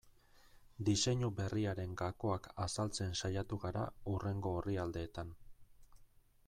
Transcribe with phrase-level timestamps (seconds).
[0.87, 5.35] Diseinu berriaren gakoak azaltzen saiatu gara hurrengo orrialdeetan.